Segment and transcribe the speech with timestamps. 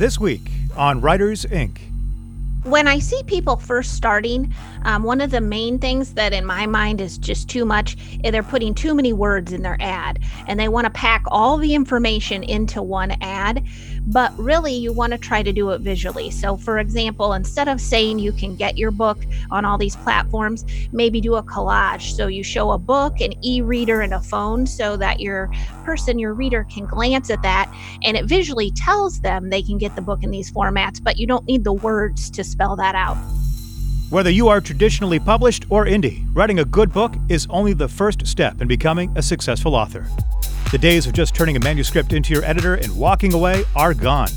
[0.00, 1.82] This week on Writers Ink.
[2.62, 4.54] When I see people first starting,
[4.86, 8.42] um, one of the main things that in my mind is just too much, they're
[8.42, 12.42] putting too many words in their ad and they want to pack all the information
[12.42, 13.62] into one ad.
[14.06, 16.30] But really, you want to try to do it visually.
[16.30, 19.18] So, for example, instead of saying you can get your book
[19.50, 22.14] on all these platforms, maybe do a collage.
[22.16, 25.50] So, you show a book, an e reader, and a phone so that your
[25.84, 29.94] person, your reader, can glance at that and it visually tells them they can get
[29.96, 33.16] the book in these formats, but you don't need the words to spell that out.
[34.10, 38.26] Whether you are traditionally published or indie, writing a good book is only the first
[38.26, 40.04] step in becoming a successful author.
[40.72, 44.30] The days of just turning a manuscript into your editor and walking away are gone.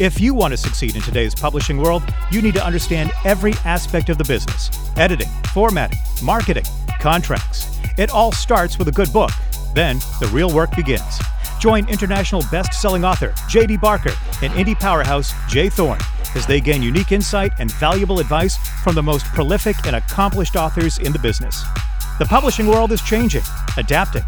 [0.00, 4.08] If you want to succeed in today's publishing world, you need to understand every aspect
[4.08, 6.64] of the business editing, formatting, marketing,
[6.98, 7.78] contracts.
[7.98, 9.32] It all starts with a good book.
[9.74, 11.20] Then the real work begins.
[11.58, 13.78] Join international best selling author J.D.
[13.78, 15.68] Barker and indie powerhouse J.
[15.68, 15.98] Thorn
[16.34, 20.98] as they gain unique insight and valuable advice from the most prolific and accomplished authors
[20.98, 21.64] in the business.
[22.18, 23.42] The publishing world is changing,
[23.76, 24.24] adapting.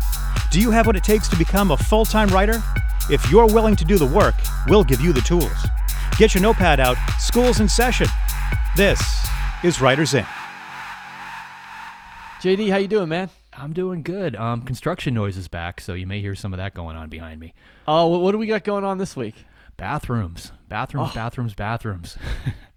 [0.50, 2.62] Do you have what it takes to become a full time writer?
[3.10, 4.34] If you're willing to do the work,
[4.66, 5.66] we'll give you the tools.
[6.18, 8.08] Get your notepad out, school's in session.
[8.76, 9.00] This
[9.62, 10.26] is Writers Ink.
[12.40, 13.30] JD, how you doing, man?
[13.52, 14.36] I'm doing good.
[14.36, 17.40] Um, construction noise is back, so you may hear some of that going on behind
[17.40, 17.52] me.
[17.88, 19.44] Oh, what do we got going on this week?
[19.76, 21.14] Bathrooms, bathrooms, Oh.
[21.14, 22.16] bathrooms, bathrooms.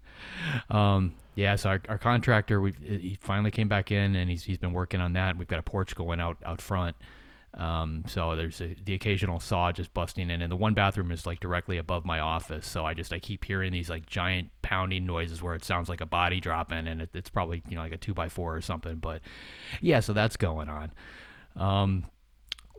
[0.70, 4.58] um, yeah, so our, our contractor, we he finally came back in, and he's he's
[4.58, 5.36] been working on that.
[5.36, 6.96] We've got a porch going out out front.
[7.56, 11.24] Um, so there's a, the occasional saw just busting in, and the one bathroom is
[11.24, 12.66] like directly above my office.
[12.66, 16.00] So I just I keep hearing these like giant pounding noises where it sounds like
[16.00, 18.60] a body dropping, and it, it's probably you know like a two by four or
[18.60, 18.96] something.
[18.96, 19.20] But
[19.80, 20.90] yeah, so that's going on.
[21.56, 22.06] Um,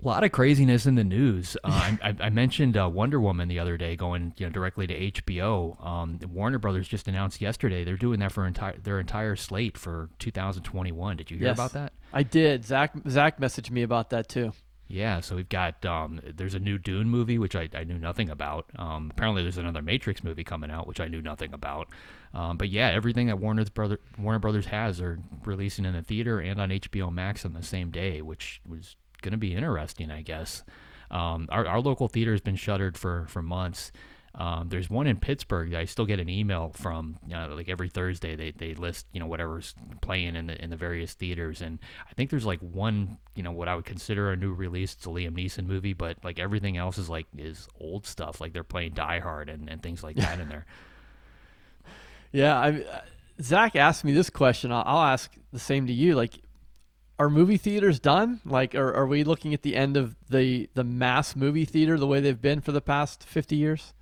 [0.03, 1.55] a lot of craziness in the news.
[1.63, 5.11] Uh, I, I mentioned uh, Wonder Woman the other day, going you know directly to
[5.11, 5.81] HBO.
[5.85, 10.09] Um, Warner Brothers just announced yesterday they're doing that for entire their entire slate for
[10.19, 11.15] 2021.
[11.15, 11.55] Did you hear Yes.
[11.55, 11.94] about that?
[12.11, 12.66] I did.
[12.66, 14.51] Zach Zach messaged me about that too.
[14.88, 18.29] Yeah, so we've got um, there's a new Dune movie which I, I knew nothing
[18.29, 18.69] about.
[18.78, 21.88] Um, apparently, there's another Matrix movie coming out which I knew nothing about.
[22.34, 26.40] Um, but yeah, everything that Warner Brother Warner Brothers has are releasing in the theater
[26.40, 30.22] and on HBO Max on the same day, which was going to be interesting, I
[30.22, 30.63] guess.
[31.09, 33.91] Um, our, our local theater has been shuttered for for months.
[34.38, 37.69] Um, there's one in Pittsburgh that I still get an email from, you know, like
[37.69, 38.35] every Thursday.
[38.35, 41.79] They, they list, you know, whatever's playing in the in the various theaters, and
[42.09, 44.94] I think there's like one, you know, what I would consider a new release.
[44.94, 48.41] It's a Liam Neeson movie, but like everything else is like is old stuff.
[48.41, 50.66] Like they're playing Die Hard and, and things like that in there.
[52.31, 53.01] Yeah, I uh,
[53.41, 54.69] Zach asked me this question.
[54.69, 56.16] I'll, I'll ask the same to you.
[56.16, 56.34] Like,
[57.18, 58.41] are movie theaters done?
[58.44, 62.07] Like, are, are we looking at the end of the the mass movie theater the
[62.07, 63.94] way they've been for the past fifty years?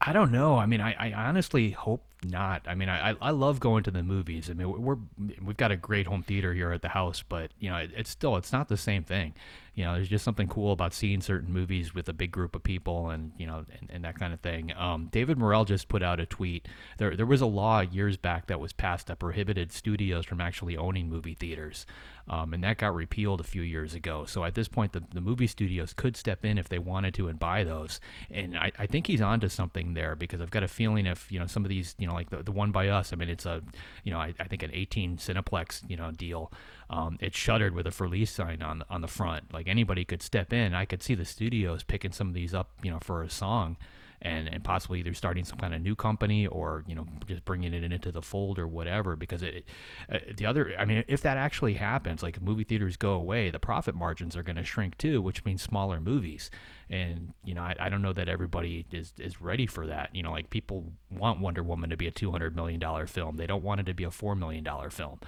[0.00, 0.56] I don't know.
[0.56, 2.62] I mean, I, I honestly hope not.
[2.66, 4.48] I mean, I, I- love going to the movies.
[4.50, 4.96] I mean, we're
[5.42, 8.10] we've got a great home theater here at the house, but you know, it, it's
[8.10, 9.34] still it's not the same thing.
[9.74, 12.62] You know, there's just something cool about seeing certain movies with a big group of
[12.62, 14.72] people and you know and, and that kind of thing.
[14.76, 16.68] Um, David Morrell just put out a tweet.
[16.98, 20.76] There there was a law years back that was passed that prohibited studios from actually
[20.76, 21.86] owning movie theaters.
[22.30, 24.24] Um, and that got repealed a few years ago.
[24.24, 27.26] So at this point, the, the movie studios could step in if they wanted to
[27.26, 28.00] and buy those.
[28.30, 31.40] And I, I think he's onto something there because I've got a feeling if, you
[31.40, 33.46] know, some of these, you know, like the, the one by us, I mean, it's
[33.46, 33.62] a,
[34.04, 36.52] you know, I, I think an 18 Cineplex, you know, deal.
[36.90, 39.54] Um, it's shuttered with a for lease sign on, on the front.
[39.54, 40.74] Like anybody could step in.
[40.74, 43.76] I could see the studios picking some of these up, you know, for a song
[44.22, 47.72] and and possibly either starting some kind of new company or you know just bringing
[47.72, 49.64] it into the fold or whatever because it
[50.12, 53.58] uh, the other I mean if that actually happens like movie theaters go away the
[53.58, 56.50] profit margins are going to shrink too which means smaller movies
[56.90, 60.22] and you know I, I don't know that everybody is is ready for that you
[60.22, 63.64] know like people want Wonder Woman to be a 200 million dollar film they don't
[63.64, 65.20] want it to be a 4 million dollar film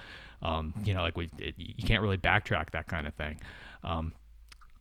[0.43, 3.39] um, you know like we you can't really backtrack that kind of thing
[3.83, 4.13] um,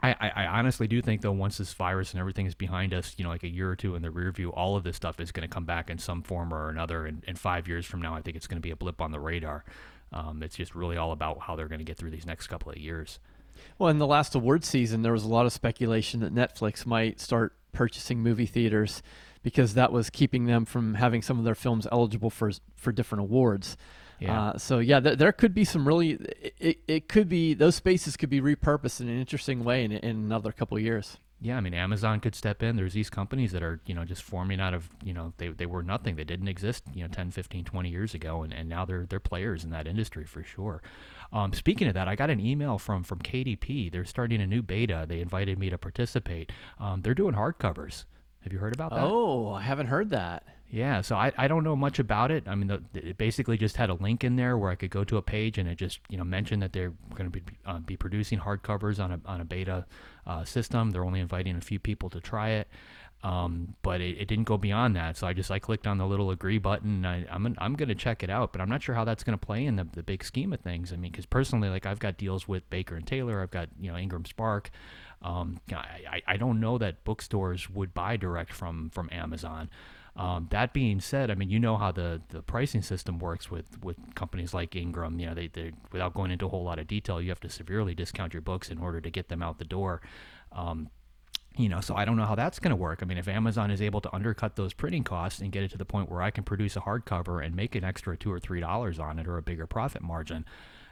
[0.03, 3.15] I, I, I honestly do think though once this virus and everything is behind us,
[3.17, 5.21] you know, like a year or two in the rear view, all of this stuff
[5.21, 7.07] is going to come back in some form or another.
[7.07, 9.13] And, and five years from now, I think it's going to be a blip on
[9.13, 9.65] the radar.
[10.13, 12.73] Um, it's just really all about how they're going to get through these next couple
[12.73, 13.21] of years.
[13.79, 17.21] Well, in the last award season, there was a lot of speculation that Netflix might
[17.21, 19.03] start purchasing movie theaters
[19.43, 23.23] because that was keeping them from having some of their films eligible for for different
[23.23, 23.77] awards.
[24.23, 24.41] Yeah.
[24.41, 26.13] Uh, so yeah, th- there could be some really.
[26.59, 30.11] It, it, could be those spaces could be repurposed in an interesting way in, in
[30.11, 31.19] another couple of years.
[31.41, 32.77] Yeah, I mean Amazon could step in.
[32.77, 35.67] There's these companies that are, you know, just forming out of, you know, they, they
[35.67, 36.15] were nothing.
[36.15, 39.19] They didn't exist, you know, 10, 15, 20 years ago and, and now they're they're
[39.19, 40.83] players in that industry for sure.
[41.33, 43.91] Um, speaking of that, I got an email from from KDP.
[43.91, 45.05] They're starting a new beta.
[45.09, 46.53] They invited me to participate.
[46.79, 48.05] Um, they're doing hardcovers.
[48.43, 49.03] Have you heard about that?
[49.03, 50.45] Oh, I haven't heard that.
[50.73, 52.49] Yeah, so I, I don't know much about it.
[52.49, 55.05] I mean, the, it basically just had a link in there where I could go
[55.05, 57.79] to a page and it just you know mentioned that they're going to be uh,
[57.81, 59.85] be producing hardcovers on a on a beta
[60.27, 60.91] uh, system.
[60.91, 62.69] They're only inviting a few people to try it,
[63.23, 65.19] um, but it, it, didn't go beyond that.
[65.19, 67.05] So I just I clicked on the little agree button.
[67.05, 69.39] I, I'm I'm going to check it out, but I'm not sure how that's going
[69.39, 70.91] to play in the, the big scheme of things.
[70.91, 73.43] I mean, because personally, like I've got deals with Baker and Taylor.
[73.43, 74.71] I've got you know Ingram Spark.
[75.21, 79.69] Um, I, I don't know that bookstores would buy direct from from Amazon.
[80.15, 83.83] Um, that being said, I mean, you know how the, the pricing system works with,
[83.83, 85.19] with companies like Ingram.
[85.19, 87.49] You know, they, they without going into a whole lot of detail, you have to
[87.49, 90.03] severely discount your books in order to get them out the door.
[90.53, 90.91] Um,
[91.57, 93.01] you know, so I don't know how that's going to work.
[93.03, 95.79] I mean, if Amazon is able to undercut those printing costs and get it to
[95.79, 98.61] the point where I can produce a hardcover and make an extra two or three
[98.61, 100.45] dollars on it or a bigger profit margin,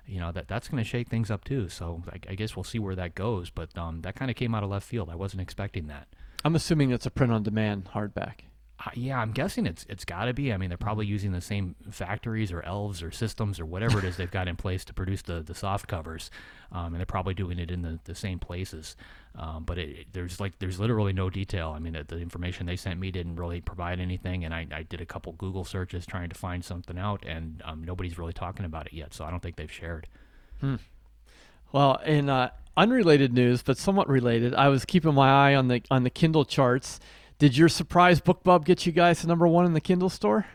[0.06, 1.68] you know that that's going to shake things up too.
[1.68, 3.48] So I, I, guess we'll see where that goes.
[3.48, 5.08] But um, that kind of came out of left field.
[5.08, 6.08] I wasn't expecting that.
[6.44, 8.49] I'm assuming it's a print on demand hardback.
[8.94, 10.52] Yeah, I'm guessing it's it's got to be.
[10.52, 14.04] I mean, they're probably using the same factories or elves or systems or whatever it
[14.04, 16.30] is they've got in place to produce the, the soft covers,
[16.72, 18.96] um, and they're probably doing it in the, the same places.
[19.36, 21.72] Um, but it, there's like there's literally no detail.
[21.76, 24.82] I mean, the, the, information they sent me didn't really provide anything, and I, I
[24.82, 28.64] did a couple Google searches trying to find something out, and um, nobody's really talking
[28.64, 29.12] about it yet.
[29.12, 30.08] So I don't think they've shared.
[30.60, 30.76] Hmm.
[31.70, 35.82] Well, in uh, unrelated news, but somewhat related, I was keeping my eye on the
[35.90, 36.98] on the Kindle charts
[37.40, 40.46] did your surprise book BookBub get you guys to number one in the Kindle store?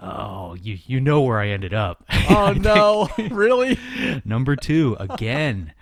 [0.00, 2.04] Oh, you you know where I ended up.
[2.28, 3.78] Oh no, really?
[4.24, 5.72] number two again.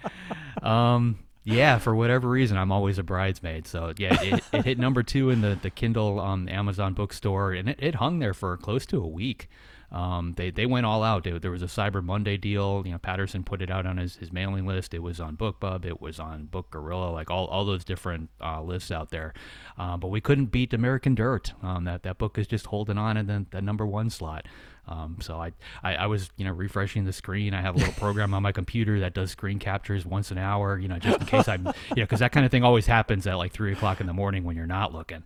[0.62, 3.66] um, yeah, for whatever reason, I'm always a bridesmaid.
[3.66, 7.70] So yeah, it, it hit number two in the the Kindle um, Amazon bookstore, and
[7.70, 9.48] it, it hung there for close to a week.
[9.92, 11.24] Um, they they went all out.
[11.24, 12.82] They, there was a Cyber Monday deal.
[12.84, 14.94] You know, Patterson put it out on his, his mailing list.
[14.94, 15.84] It was on BookBub.
[15.84, 17.10] It was on Book Gorilla.
[17.10, 19.34] Like all, all those different uh, lists out there.
[19.78, 21.52] Uh, but we couldn't beat American Dirt.
[21.62, 24.46] Um, that that book is just holding on in the, the number one slot.
[24.86, 25.52] Um, so I,
[25.82, 27.54] I, I, was, you know, refreshing the screen.
[27.54, 30.78] I have a little program on my computer that does screen captures once an hour,
[30.78, 33.26] you know, just in case I'm, you know, because that kind of thing always happens
[33.26, 35.22] at like three o'clock in the morning when you're not looking.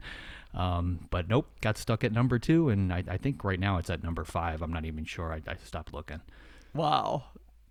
[0.54, 3.90] Um, but nope, got stuck at number two, and I, I, think right now it's
[3.90, 4.62] at number five.
[4.62, 5.32] I'm not even sure.
[5.32, 6.20] I, I stopped looking.
[6.74, 7.24] Wow.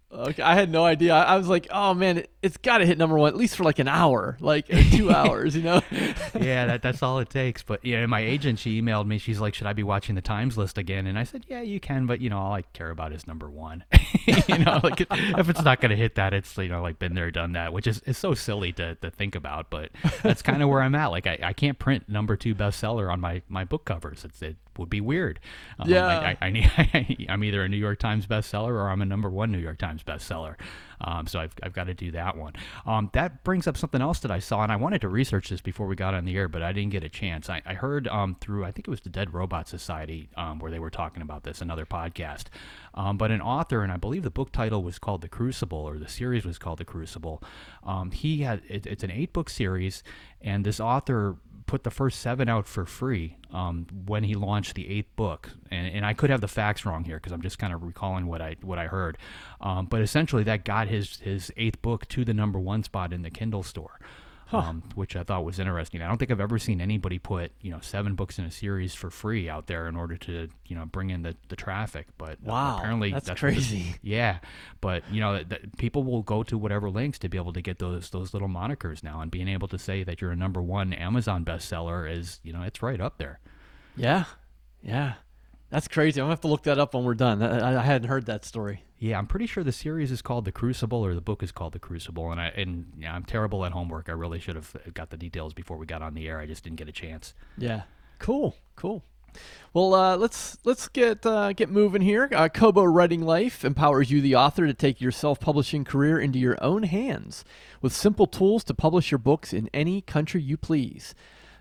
[0.09, 1.13] Okay, I had no idea.
[1.13, 3.65] I, was like, oh man, it, has got to hit number one at least for
[3.65, 5.81] like an hour, like two hours, you know?
[5.91, 7.61] yeah, that, that's all it takes.
[7.61, 9.17] But yeah, my agent, she emailed me.
[9.17, 11.07] She's like, should I be watching the Times list again?
[11.07, 13.49] And I said, yeah, you can, but you know, all I care about is number
[13.49, 13.83] one.
[14.25, 17.13] you know, like if it's not going to hit that, it's you know, like been
[17.13, 19.69] there, done that, which is, is so silly to, to think about.
[19.69, 19.91] But
[20.23, 21.07] that's kind of where I'm at.
[21.07, 24.23] Like I, I can't print number two bestseller on my my book covers.
[24.23, 25.39] It's it would be weird.
[25.79, 29.01] Um, yeah, I, I, need, I, am either a New York Times bestseller or I'm
[29.01, 30.55] a number one New York Times bestseller.
[30.99, 32.53] Um, so I've, I've got to do that one.
[32.85, 35.61] Um, that brings up something else that I saw, and I wanted to research this
[35.61, 37.49] before we got on the air, but I didn't get a chance.
[37.49, 40.71] I, I heard um, through, I think it was the Dead Robot Society, um, where
[40.71, 42.45] they were talking about this, another podcast.
[42.95, 45.99] Um, but an author, and I believe the book title was called The Crucible, or
[45.99, 47.43] the series was called The Crucible.
[47.83, 50.01] Um, he had it, it's an eight book series,
[50.41, 51.35] and this author
[51.67, 55.87] put the first seven out for free um, when he launched the eighth book, and,
[55.93, 58.41] and I could have the facts wrong here because I'm just kind of recalling what
[58.41, 59.17] I what I heard,
[59.61, 63.21] um, but essentially that got his his eighth book to the number one spot in
[63.21, 63.99] the Kindle store
[64.47, 64.57] huh.
[64.57, 66.01] um, which I thought was interesting.
[66.01, 68.93] I don't think I've ever seen anybody put you know seven books in a series
[68.93, 72.07] for free out there in order to you know bring in the, the traffic.
[72.17, 73.95] But wow, apparently that's, that's crazy.
[74.01, 74.39] Yeah,
[74.81, 77.79] but you know the, people will go to whatever links to be able to get
[77.79, 80.93] those those little monikers now, and being able to say that you're a number one
[80.93, 83.39] Amazon bestseller is you know it's right up there.
[83.95, 84.25] Yeah,
[84.81, 85.13] yeah.
[85.69, 86.21] That's crazy.
[86.21, 87.43] I'm gonna have to look that up when we're done.
[87.43, 88.83] I, I hadn't heard that story.
[88.99, 91.73] Yeah, I'm pretty sure the series is called The Crucible, or the book is called
[91.73, 92.31] The Crucible.
[92.31, 94.09] And I and yeah, I'm terrible at homework.
[94.09, 96.39] I really should have got the details before we got on the air.
[96.39, 97.33] I just didn't get a chance.
[97.57, 97.83] Yeah,
[98.19, 99.03] cool, cool.
[99.73, 102.27] Well, uh, let's let's get uh, get moving here.
[102.33, 106.57] Uh, Kobo Writing Life empowers you, the author, to take your self-publishing career into your
[106.63, 107.45] own hands
[107.81, 111.13] with simple tools to publish your books in any country you please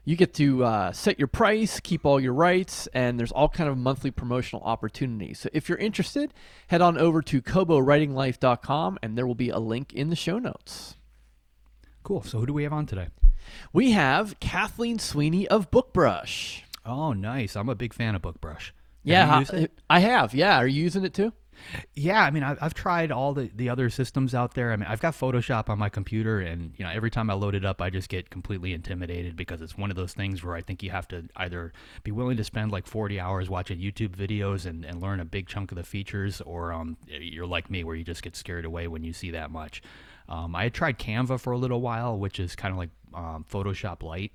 [0.06, 3.68] you get to uh, set your price, keep all your rights, and there's all kind
[3.68, 5.40] of monthly promotional opportunities.
[5.40, 6.32] So if you're interested,
[6.68, 10.96] head on over to kobowritinglife.com, and there will be a link in the show notes.
[12.04, 12.22] Cool.
[12.22, 13.08] So who do we have on today?
[13.72, 16.62] We have Kathleen Sweeney of Bookbrush.
[16.84, 17.56] Oh, nice.
[17.56, 18.72] I'm a big fan of Bookbrush.
[19.04, 20.34] Have yeah, I, I have.
[20.34, 21.32] Yeah, are you using it too?
[21.94, 24.72] Yeah, I mean, I've, tried all the, the other systems out there.
[24.72, 27.54] I mean, I've got Photoshop on my computer, and you know, every time I load
[27.54, 30.60] it up, I just get completely intimidated because it's one of those things where I
[30.60, 31.72] think you have to either
[32.04, 35.48] be willing to spend like 40 hours watching YouTube videos and, and learn a big
[35.48, 38.88] chunk of the features, or um, you're like me where you just get scared away
[38.88, 39.82] when you see that much.
[40.28, 43.44] Um, I had tried Canva for a little while, which is kind of like um,
[43.50, 44.32] Photoshop Lite.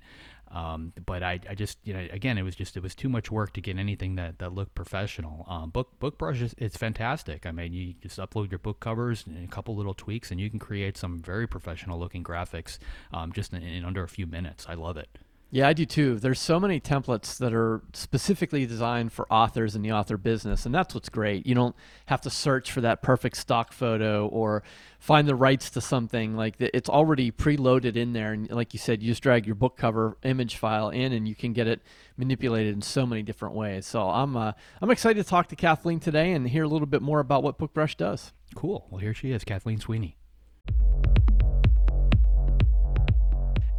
[0.52, 3.30] Um, but I, I just you know again it was just it was too much
[3.30, 5.46] work to get anything that, that looked professional.
[5.48, 7.46] Um, book BookBrush is it's fantastic.
[7.46, 10.50] I mean you just upload your book covers and a couple little tweaks and you
[10.50, 12.78] can create some very professional looking graphics
[13.12, 14.66] um, just in, in under a few minutes.
[14.68, 15.08] I love it.
[15.54, 16.18] Yeah, I do too.
[16.18, 20.74] There's so many templates that are specifically designed for authors in the author business, and
[20.74, 21.46] that's what's great.
[21.46, 24.62] You don't have to search for that perfect stock photo or
[24.98, 26.36] find the rights to something.
[26.38, 29.76] Like it's already preloaded in there, and like you said, you just drag your book
[29.76, 31.82] cover image file in, and you can get it
[32.16, 33.84] manipulated in so many different ways.
[33.84, 37.02] So I'm uh, I'm excited to talk to Kathleen today and hear a little bit
[37.02, 38.32] more about what BookBrush does.
[38.54, 38.86] Cool.
[38.88, 40.16] Well, here she is, Kathleen Sweeney.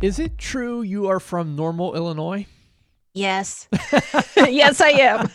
[0.03, 2.45] Is it true you are from Normal, Illinois?
[3.13, 3.69] Yes.
[4.35, 5.29] yes, I am.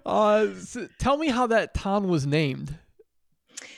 [0.06, 2.78] uh, so tell me how that town was named.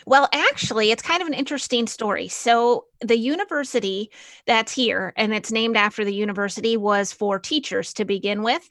[0.04, 2.28] Well, actually, it's kind of an interesting story.
[2.28, 4.10] So, the university
[4.46, 8.68] that's here, and it's named after the university, was for teachers to begin with.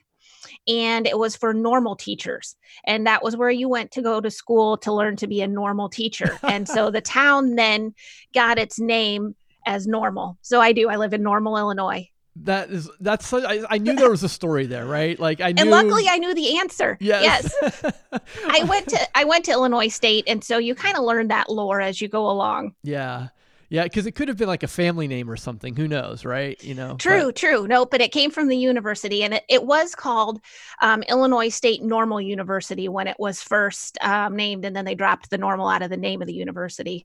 [0.68, 2.54] And it was for normal teachers.
[2.86, 5.48] And that was where you went to go to school to learn to be a
[5.48, 6.38] normal teacher.
[6.44, 7.92] and so the town then
[8.32, 9.34] got its name
[9.66, 10.38] as normal.
[10.42, 10.88] So I do.
[10.88, 12.08] I live in Normal, Illinois.
[12.36, 15.18] That is that's I, I knew there was a story there, right?
[15.18, 16.98] Like I knew And luckily I knew the answer.
[17.00, 17.54] Yes.
[17.62, 17.92] yes.
[18.44, 21.48] I went to I went to Illinois State and so you kind of learn that
[21.48, 22.74] lore as you go along.
[22.82, 23.28] Yeah.
[23.70, 25.74] Yeah, because it could have been like a family name or something.
[25.74, 26.62] Who knows, right?
[26.62, 26.96] You know.
[26.96, 27.36] True, but...
[27.36, 27.66] true.
[27.66, 30.40] No, but it came from the university, and it, it was called
[30.80, 35.30] um, Illinois State Normal University when it was first um, named, and then they dropped
[35.30, 37.04] the normal out of the name of the university.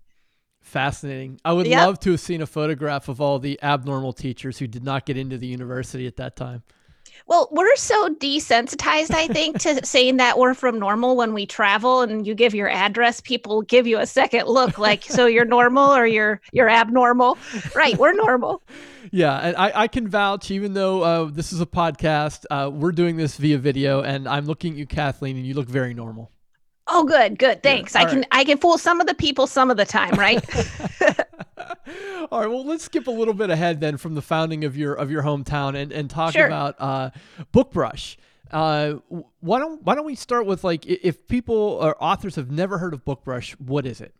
[0.61, 1.39] Fascinating.
[1.43, 1.85] I would yep.
[1.85, 5.17] love to have seen a photograph of all the abnormal teachers who did not get
[5.17, 6.63] into the university at that time.
[7.27, 12.01] Well, we're so desensitized, I think, to saying that we're from normal when we travel
[12.01, 15.93] and you give your address, people give you a second look like, so you're normal
[15.93, 17.37] or you're you're abnormal.
[17.75, 18.63] Right, we're normal.
[19.11, 22.91] Yeah, and I, I can vouch, even though uh, this is a podcast, uh, we're
[22.91, 26.31] doing this via video, and I'm looking at you, Kathleen, and you look very normal.
[26.89, 27.61] Oh, good, good.
[27.61, 27.95] Thanks.
[27.95, 28.27] I can right.
[28.31, 30.43] I can fool some of the people some of the time, right?
[32.31, 32.49] All right.
[32.49, 35.23] Well, let's skip a little bit ahead then from the founding of your of your
[35.23, 36.47] hometown and and talk sure.
[36.47, 37.11] about uh,
[37.53, 38.17] BookBrush.
[38.51, 38.93] Uh,
[39.39, 42.93] why don't why don't we start with like if people or authors have never heard
[42.93, 44.15] of BookBrush, what is it?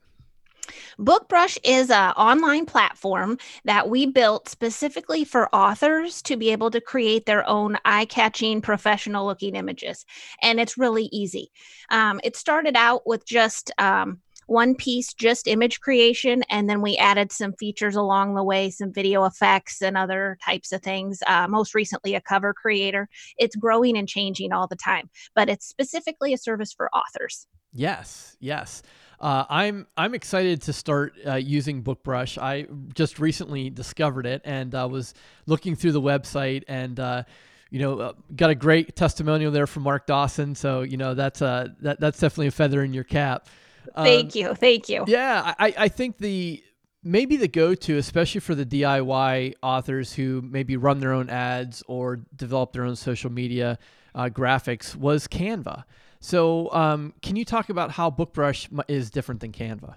[1.00, 6.82] BookBrush is an online platform that we built specifically for authors to be able to
[6.82, 10.06] create their own eye catching, professional looking images.
[10.42, 11.52] And it's really easy.
[11.90, 16.98] Um, it started out with just um, one piece, just image creation, and then we
[16.98, 21.20] added some features along the way, some video effects and other types of things.
[21.28, 23.08] Uh, most recently, a cover creator.
[23.38, 27.48] It's growing and changing all the time, but it's specifically a service for authors.
[27.72, 28.82] Yes, yes.
[29.20, 32.38] Uh, I'm I'm excited to start uh, using BookBrush.
[32.38, 35.14] I just recently discovered it and uh, was
[35.46, 37.24] looking through the website and uh,
[37.70, 40.56] you know uh, got a great testimonial there from Mark Dawson.
[40.56, 43.48] So you know that's uh that that's definitely a feather in your cap.
[43.96, 45.04] Thank um, you, thank you.
[45.06, 46.64] Yeah, I I think the
[47.04, 52.18] maybe the go-to especially for the diy authors who maybe run their own ads or
[52.36, 53.78] develop their own social media
[54.16, 55.84] uh, graphics was canva
[56.22, 59.96] so, um, can you talk about how BookBrush is different than Canva?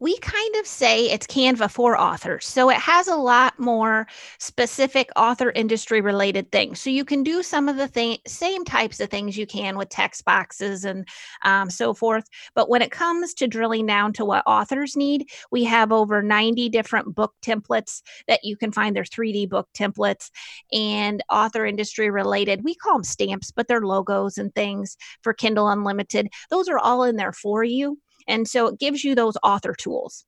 [0.00, 2.46] We kind of say it's Canva for authors.
[2.46, 4.06] So it has a lot more
[4.38, 6.80] specific author industry related things.
[6.80, 9.88] So you can do some of the th- same types of things you can with
[9.88, 11.06] text boxes and
[11.42, 12.24] um, so forth.
[12.54, 16.68] But when it comes to drilling down to what authors need, we have over 90
[16.68, 18.96] different book templates that you can find.
[18.96, 20.30] They're 3D book templates
[20.72, 22.64] and author industry related.
[22.64, 26.28] We call them stamps, but they're logos and things for Kindle Unlimited.
[26.50, 27.98] Those are all in there for you.
[28.26, 30.24] And so it gives you those author tools.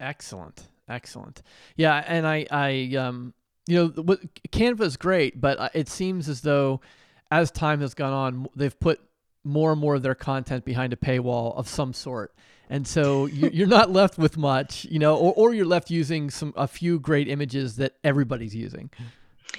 [0.00, 0.68] Excellent.
[0.88, 1.42] Excellent.
[1.76, 2.02] Yeah.
[2.06, 3.34] And I, I, um,
[3.66, 6.80] you know, what Canva is great, but uh, it seems as though
[7.30, 9.00] as time has gone on, they've put
[9.42, 12.34] more and more of their content behind a paywall of some sort.
[12.68, 16.52] And so you're not left with much, you know, or, or you're left using some
[16.56, 18.90] a few great images that everybody's using.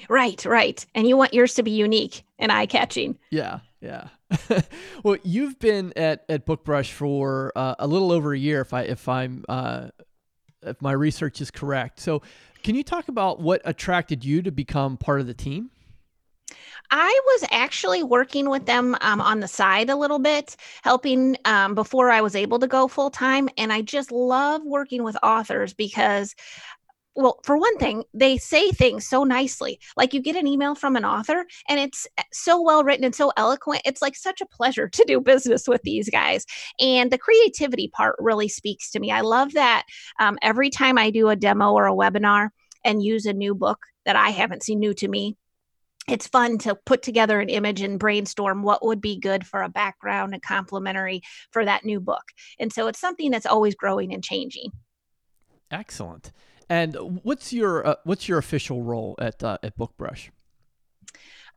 [0.08, 0.84] Right, right.
[0.94, 3.18] And you want yours to be unique and eye catching.
[3.30, 4.08] Yeah, yeah.
[5.02, 8.82] well, you've been at, at BookBrush for uh, a little over a year, if I
[8.82, 9.88] if I'm uh,
[10.62, 12.00] if my research is correct.
[12.00, 12.22] So,
[12.62, 15.70] can you talk about what attracted you to become part of the team?
[16.90, 21.74] I was actually working with them um, on the side a little bit, helping um,
[21.74, 23.48] before I was able to go full time.
[23.58, 26.34] And I just love working with authors because
[27.18, 29.80] well, for one thing, they say things so nicely.
[29.96, 33.14] Like you get an email from an author and it's eh, so well written and
[33.14, 33.82] so eloquent.
[33.84, 36.46] It's like such a pleasure to do business with these guys.
[36.78, 39.10] And the creativity part really speaks to me.
[39.10, 39.82] I love that
[40.20, 42.50] um, every time I do a demo or a webinar
[42.84, 45.36] and use a new book that I haven't seen new to me
[46.08, 49.68] it's fun to put together an image and brainstorm what would be good for a
[49.68, 51.20] background and complementary
[51.50, 52.22] for that new book.
[52.58, 54.70] And so it's something that's always growing and changing.
[55.70, 56.32] Excellent.
[56.68, 60.30] And what's your uh, what's your official role at uh, at Bookbrush?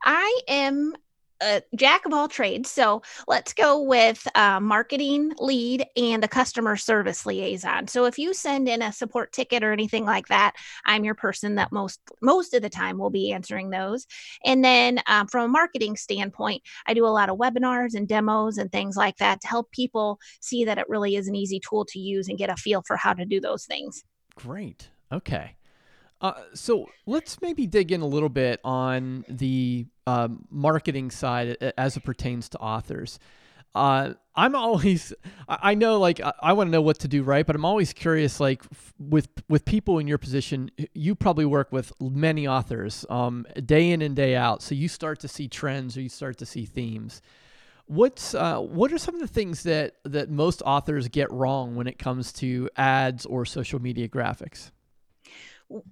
[0.04, 0.94] I am
[1.42, 2.70] a jack of all trades.
[2.70, 7.88] So let's go with uh, marketing lead and a customer service liaison.
[7.88, 10.54] So if you send in a support ticket or anything like that,
[10.86, 14.06] I'm your person that most most of the time will be answering those.
[14.44, 18.56] And then um, from a marketing standpoint, I do a lot of webinars and demos
[18.56, 21.84] and things like that to help people see that it really is an easy tool
[21.86, 24.04] to use and get a feel for how to do those things.
[24.36, 24.88] Great.
[25.12, 25.56] Okay.
[26.20, 31.96] Uh, so let's maybe dig in a little bit on the um, marketing side as
[31.96, 33.18] it pertains to authors.
[33.74, 35.12] Uh, I'm always,
[35.48, 37.92] I know, like I, I want to know what to do right, but I'm always
[37.92, 43.04] curious, like f- with with people in your position, you probably work with many authors,
[43.10, 46.38] um, day in and day out, so you start to see trends or you start
[46.38, 47.22] to see themes.
[47.86, 51.86] What's uh, what are some of the things that that most authors get wrong when
[51.86, 54.70] it comes to ads or social media graphics?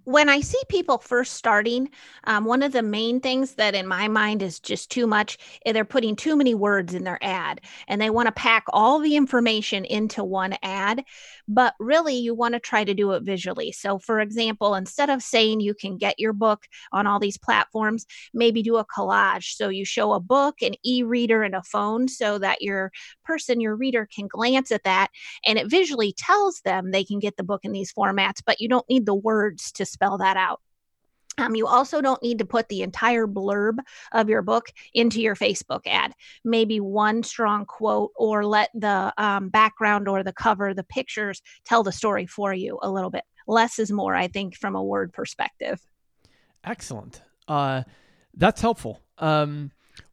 [0.05, 1.91] When I see people first starting,
[2.25, 5.73] um, one of the main things that in my mind is just too much, eh,
[5.73, 9.17] they're putting too many words in their ad and they want to pack all the
[9.17, 11.05] information into one ad.
[11.53, 13.73] But really, you want to try to do it visually.
[13.73, 18.07] So, for example, instead of saying you can get your book on all these platforms,
[18.33, 19.57] maybe do a collage.
[19.57, 22.93] So, you show a book, an e reader, and a phone so that your
[23.25, 25.11] person, your reader, can glance at that
[25.45, 28.69] and it visually tells them they can get the book in these formats, but you
[28.69, 30.61] don't need the words to spell that out.
[31.39, 33.79] Um, you also don't need to put the entire blurb
[34.13, 36.13] of your book into your Facebook ad.
[36.45, 41.83] Maybe one strong quote, or let the um, background or the cover, the pictures tell
[41.83, 43.25] the story for you a little bit.
[43.47, 45.81] Less is more, I think, from a word perspective.
[46.65, 47.23] Excellent.
[47.49, 47.85] Uh,
[48.35, 49.01] that's helpful.
[49.19, 49.71] Um,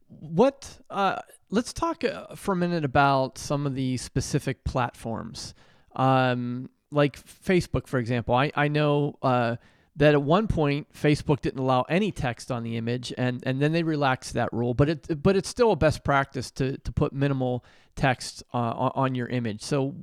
[0.08, 0.80] what?
[0.90, 1.20] Uh,
[1.50, 5.54] let's talk uh, for a minute about some of the specific platforms.
[5.96, 9.58] Um, like Facebook, for example, I, I know uh,
[9.98, 13.72] that at one point Facebook didn't allow any text on the image, and, and then
[13.72, 14.74] they relaxed that rule.
[14.74, 19.16] But it but it's still a best practice to to put minimal text uh, on
[19.16, 19.64] your image.
[19.64, 19.96] So,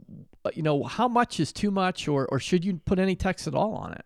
[0.45, 3.47] uh, you know, how much is too much, or or should you put any text
[3.47, 4.05] at all on it?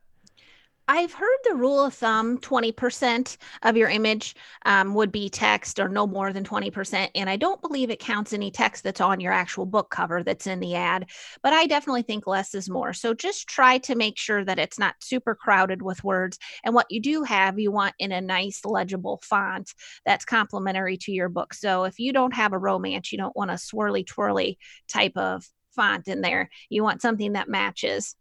[0.91, 5.91] I've heard the rule of thumb 20% of your image um, would be text or
[5.91, 7.11] no more than 20%.
[7.15, 10.47] And I don't believe it counts any text that's on your actual book cover that's
[10.47, 11.11] in the ad,
[11.43, 12.95] but I definitely think less is more.
[12.95, 16.39] So just try to make sure that it's not super crowded with words.
[16.65, 19.71] And what you do have, you want in a nice, legible font
[20.07, 21.53] that's complementary to your book.
[21.53, 25.45] So if you don't have a romance, you don't want a swirly, twirly type of
[25.77, 26.49] font in there.
[26.71, 28.17] You want something that matches.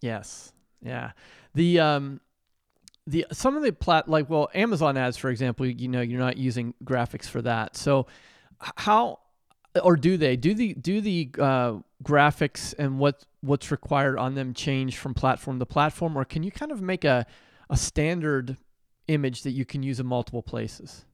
[0.00, 0.53] Yes.
[0.84, 1.12] Yeah.
[1.54, 2.20] The um
[3.06, 6.36] the some of the plat like well Amazon ads for example, you know, you're not
[6.36, 7.76] using graphics for that.
[7.76, 8.06] So
[8.76, 9.20] how
[9.82, 14.54] or do they do the do the uh, graphics and what what's required on them
[14.54, 17.26] change from platform to platform or can you kind of make a
[17.70, 18.56] a standard
[19.08, 21.04] image that you can use in multiple places?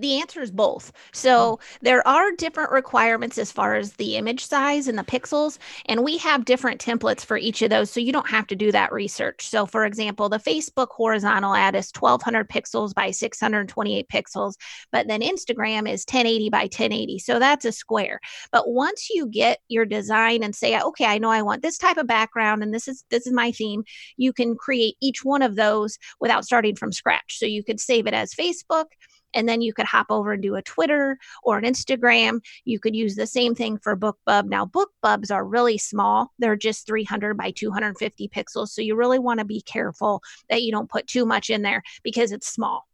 [0.00, 0.92] The answer is both.
[1.12, 1.58] So oh.
[1.82, 6.18] there are different requirements as far as the image size and the pixels, and we
[6.18, 7.90] have different templates for each of those.
[7.90, 9.48] So you don't have to do that research.
[9.48, 14.54] So, for example, the Facebook horizontal ad is 1200 pixels by 628 pixels,
[14.92, 17.18] but then Instagram is 1080 by 1080.
[17.18, 18.20] So that's a square.
[18.52, 21.96] But once you get your design and say, okay, I know I want this type
[21.96, 23.84] of background and this is this is my theme,
[24.16, 27.38] you can create each one of those without starting from scratch.
[27.38, 28.86] So you could save it as Facebook
[29.34, 32.40] and then you could hop over and do a Twitter or an Instagram.
[32.64, 34.46] You could use the same thing for BookBub.
[34.46, 38.68] Now, BookBubs are really small, they're just 300 by 250 pixels.
[38.68, 41.82] So you really want to be careful that you don't put too much in there
[42.02, 42.86] because it's small.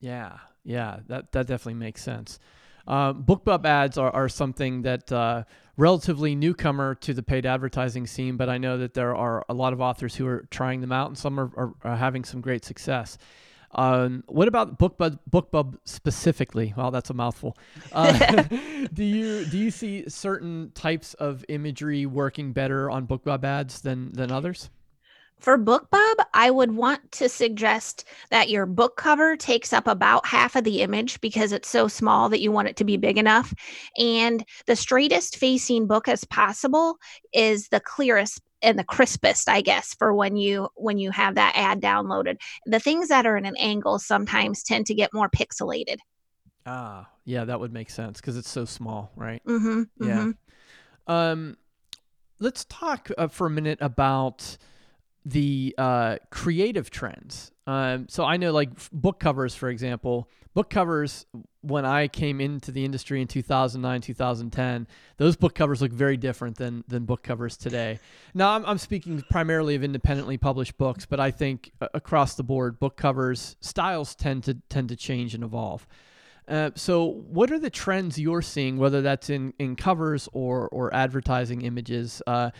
[0.00, 2.38] Yeah, yeah, that, that definitely makes sense.
[2.86, 5.44] Uh, BookBub ads are, are something that uh,
[5.76, 9.72] relatively newcomer to the paid advertising scene, but I know that there are a lot
[9.72, 12.64] of authors who are trying them out, and some are, are, are having some great
[12.64, 13.18] success.
[13.74, 16.74] Um, what about BookBub, BookBub specifically?
[16.76, 17.56] Well, that's a mouthful.
[17.90, 18.42] Uh,
[18.92, 24.12] do you do you see certain types of imagery working better on BookBub ads than
[24.12, 24.70] than others?
[25.42, 30.54] For BookBub, I would want to suggest that your book cover takes up about half
[30.54, 33.52] of the image because it's so small that you want it to be big enough.
[33.98, 36.96] And the straightest facing book as possible
[37.32, 41.52] is the clearest and the crispest i guess for when you when you have that
[41.56, 45.96] ad downloaded the things that are in an angle sometimes tend to get more pixelated
[46.64, 51.12] ah yeah that would make sense because it's so small right mm-hmm, yeah mm-hmm.
[51.12, 51.56] um
[52.38, 54.56] let's talk uh, for a minute about
[55.24, 57.52] the uh, creative trends.
[57.66, 61.26] Um, so I know, like book covers, for example, book covers
[61.60, 66.56] when I came into the industry in 2009, 2010, those book covers look very different
[66.56, 68.00] than than book covers today.
[68.34, 72.42] Now, I'm, I'm speaking primarily of independently published books, but I think uh, across the
[72.42, 75.86] board, book covers styles tend to tend to change and evolve.
[76.48, 80.92] Uh, so, what are the trends you're seeing, whether that's in, in covers or or
[80.92, 82.20] advertising images?
[82.26, 82.50] Uh,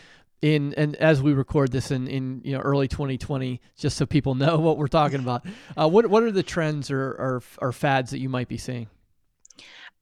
[0.42, 4.35] in and as we record this in, in you know early 2020 just so people
[4.37, 5.46] know what we're talking about.
[5.76, 8.88] Uh, what what are the trends or, or or fads that you might be seeing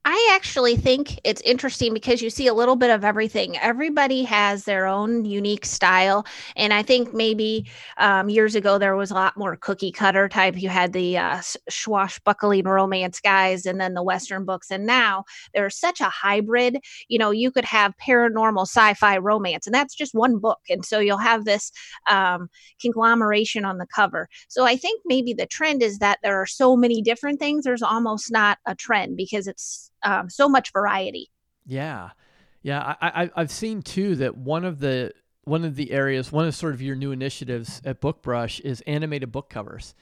[0.02, 3.58] I actually think it's interesting because you see a little bit of everything.
[3.58, 6.24] Everybody has their own unique style.
[6.56, 10.56] And I think maybe um, years ago there was a lot more cookie cutter type.
[10.56, 14.70] You had the uh, swashbuckling romance guys and then the Western books.
[14.70, 16.78] And now there's such a hybrid.
[17.08, 20.60] You know, you could have paranormal sci fi romance, and that's just one book.
[20.70, 21.72] And so you'll have this
[22.08, 22.48] um,
[22.80, 24.28] conglomeration on the cover.
[24.48, 27.82] So I think maybe the trend is that there are so many different things, there's
[27.82, 31.30] almost not a trend because it's um, so much variety.
[31.66, 32.10] Yeah,
[32.62, 32.96] yeah.
[33.00, 35.12] I, I I've seen too that one of the
[35.44, 39.32] one of the areas, one of sort of your new initiatives at BookBrush is animated
[39.32, 39.94] book covers,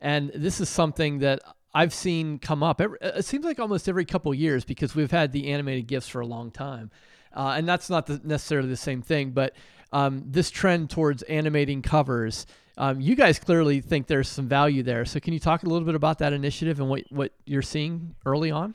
[0.00, 1.40] and this is something that
[1.72, 2.80] I've seen come up.
[2.80, 6.26] it seems like almost every couple years because we've had the animated GIFs for a
[6.26, 6.90] long time,
[7.34, 9.30] uh, and that's not the, necessarily the same thing.
[9.30, 9.54] But
[9.92, 15.04] um, this trend towards animating covers, um, you guys clearly think there's some value there.
[15.04, 18.14] So can you talk a little bit about that initiative and what what you're seeing
[18.26, 18.74] early on?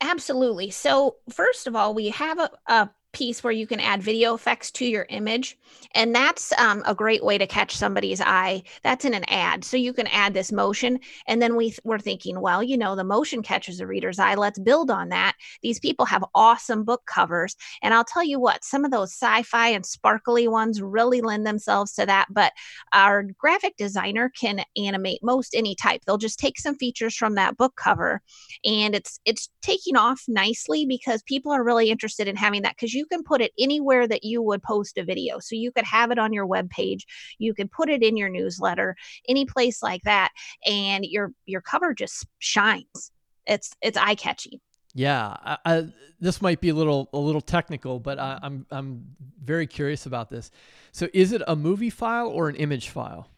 [0.00, 0.70] Absolutely.
[0.70, 4.70] So, first of all, we have a, a piece where you can add video effects
[4.70, 5.56] to your image.
[5.94, 8.62] And that's um, a great way to catch somebody's eye.
[8.82, 9.64] That's in an ad.
[9.64, 11.00] So you can add this motion.
[11.26, 14.34] And then we th- we're thinking, well, you know, the motion catches the reader's eye.
[14.34, 15.32] Let's build on that.
[15.62, 17.56] These people have awesome book covers.
[17.82, 21.46] And I'll tell you what, some of those sci fi and sparkly ones really lend
[21.46, 22.26] themselves to that.
[22.30, 22.52] But
[22.92, 26.02] our graphic designer can animate most any type.
[26.04, 28.20] They'll just take some features from that book cover
[28.64, 32.92] and it's it's taking off nicely because people are really interested in having that because
[32.92, 35.38] you can put it anywhere that you would post a video.
[35.38, 37.06] So you could have it on your web page,
[37.38, 38.96] you could put it in your newsletter,
[39.28, 40.32] any place like that,
[40.64, 43.12] and your your cover just shines.
[43.46, 44.60] It's it's eye catching.
[44.94, 45.88] Yeah, I, I,
[46.20, 49.04] this might be a little a little technical, but I, I'm I'm
[49.44, 50.50] very curious about this.
[50.92, 53.28] So, is it a movie file or an image file?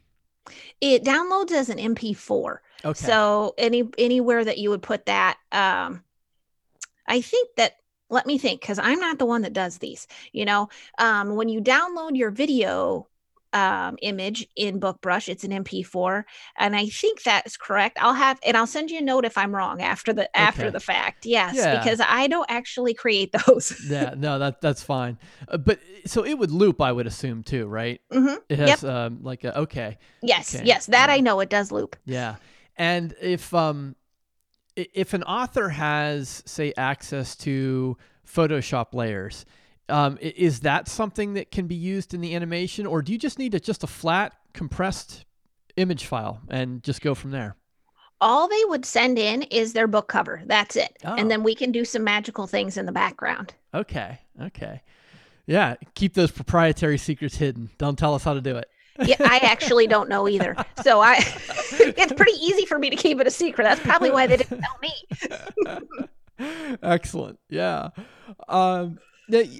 [0.80, 2.58] It downloads as an MP4.
[2.84, 3.06] Okay.
[3.06, 6.04] So any anywhere that you would put that, um,
[7.06, 7.74] I think that
[8.10, 10.68] let me think because i'm not the one that does these you know?
[10.98, 13.08] Um, when you download your video
[13.52, 16.24] um, image in bookbrush it's an mp4
[16.58, 17.96] and i think that's correct.
[18.00, 20.80] I'll have and i'll send you a note if i'm wrong after the after the
[20.80, 21.24] fact.
[21.24, 21.78] Yes yeah.
[21.78, 23.74] because i don't actually create those.
[23.88, 25.18] Yeah no that that's fine.
[25.48, 28.00] Uh, but so it would loop i would assume too right?
[28.12, 28.36] Mm-hmm.
[28.50, 28.84] it has yep.
[28.84, 29.98] um, like a, okay.
[30.22, 30.64] Yes okay.
[30.66, 31.96] yes that i know it does loop.
[32.04, 32.36] Yeah.
[32.76, 33.96] And if um
[34.78, 39.44] if an author has, say, access to Photoshop layers,
[39.88, 43.38] um, is that something that can be used in the animation, or do you just
[43.38, 45.24] need a, just a flat compressed
[45.76, 47.56] image file and just go from there?
[48.20, 50.42] All they would send in is their book cover.
[50.46, 51.14] That's it, oh.
[51.14, 53.54] and then we can do some magical things in the background.
[53.72, 54.82] Okay, okay,
[55.46, 55.76] yeah.
[55.94, 57.70] Keep those proprietary secrets hidden.
[57.78, 58.68] Don't tell us how to do it
[59.04, 60.56] yeah, I actually don't know either.
[60.82, 61.16] So I,
[61.72, 63.64] it's pretty easy for me to keep it a secret.
[63.64, 66.78] That's probably why they didn't tell me.
[66.82, 67.38] Excellent.
[67.48, 67.90] Yeah.
[68.48, 68.98] Um,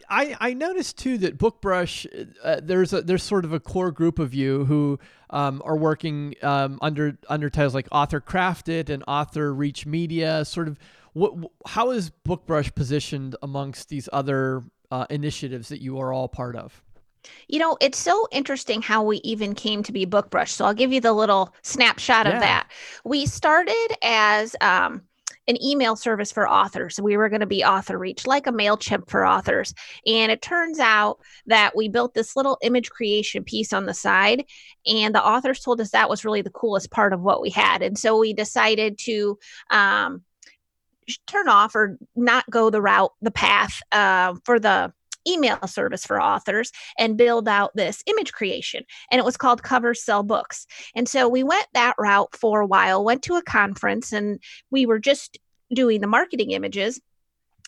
[0.08, 4.18] I, I noticed too that BookBrush, uh, there's a, there's sort of a core group
[4.18, 4.98] of you who
[5.30, 10.44] um, are working um, under under titles like Author Crafted and Author Reach Media.
[10.44, 10.78] Sort of,
[11.12, 11.34] what
[11.66, 16.82] how is BookBrush positioned amongst these other uh, initiatives that you are all part of?
[17.48, 20.48] You know, it's so interesting how we even came to be BookBrush.
[20.48, 22.34] So I'll give you the little snapshot yeah.
[22.34, 22.68] of that.
[23.04, 25.02] We started as um,
[25.48, 27.00] an email service for authors.
[27.00, 29.74] We were going to be author reach, like a MailChimp for authors.
[30.06, 34.44] And it turns out that we built this little image creation piece on the side,
[34.86, 37.82] and the authors told us that was really the coolest part of what we had.
[37.82, 39.38] And so we decided to
[39.70, 40.22] um,
[41.26, 44.92] turn off or not go the route, the path uh, for the
[45.26, 48.84] email service for authors and build out this image creation.
[49.10, 50.66] And it was called Cover Sell Books.
[50.94, 54.86] And so we went that route for a while, went to a conference, and we
[54.86, 55.38] were just
[55.72, 57.00] doing the marketing images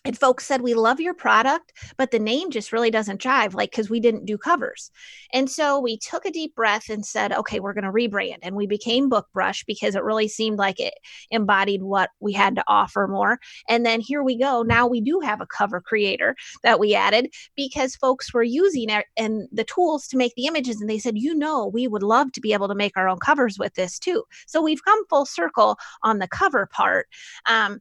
[0.05, 3.71] and folks said we love your product but the name just really doesn't jive like
[3.71, 4.91] because we didn't do covers
[5.33, 8.57] and so we took a deep breath and said okay we're going to rebrand and
[8.57, 10.95] we became book brush because it really seemed like it
[11.31, 13.39] embodied what we had to offer more.
[13.69, 14.63] And then here we go.
[14.63, 19.07] Now we do have a cover creator that we added because folks were using it
[19.17, 22.33] and the tools to make the images and they said you know we would love
[22.33, 24.25] to be able to make our own covers with this too.
[24.47, 27.07] So we've come full circle on the cover part
[27.47, 27.81] um,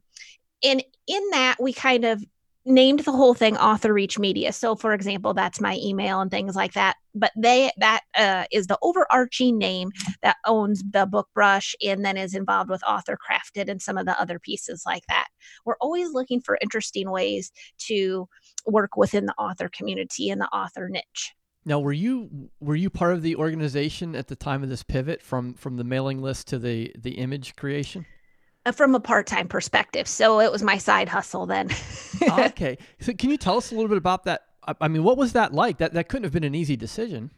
[0.62, 2.22] and in that we kind of
[2.66, 4.52] named the whole thing author reach media.
[4.52, 6.96] So for example that's my email and things like that.
[7.14, 9.90] But they that uh, is the overarching name
[10.22, 14.06] that owns the book brush and then is involved with author crafted and some of
[14.06, 15.28] the other pieces like that.
[15.64, 17.50] We're always looking for interesting ways
[17.86, 18.28] to
[18.66, 21.32] work within the author community and the author niche.
[21.64, 25.22] Now were you were you part of the organization at the time of this pivot
[25.22, 28.04] from from the mailing list to the the image creation
[28.72, 31.68] from a part-time perspective so it was my side hustle then
[32.38, 34.42] okay so can you tell us a little bit about that
[34.80, 37.30] i mean what was that like that that couldn't have been an easy decision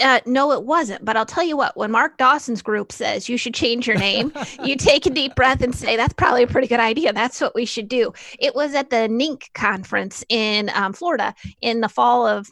[0.00, 1.04] uh, no, it wasn't.
[1.04, 4.32] But I'll tell you what, when Mark Dawson's group says you should change your name,
[4.64, 7.12] you take a deep breath and say, that's probably a pretty good idea.
[7.12, 8.12] That's what we should do.
[8.38, 12.48] It was at the NINC conference in um, Florida in the fall of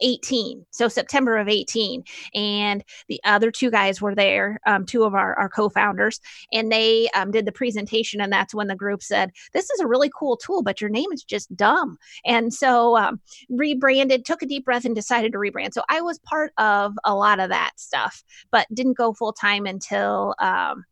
[0.00, 2.04] 18 so september of 18
[2.34, 6.20] and the other two guys were there um, two of our, our co-founders
[6.52, 9.86] and they um, did the presentation and that's when the group said this is a
[9.86, 11.96] really cool tool but your name is just dumb.
[12.24, 15.72] And so um, rebranded took a deep breath and decided to rebrand.
[15.72, 19.66] So i was part of a lot of that stuff but didn't go full time
[19.66, 20.84] until um,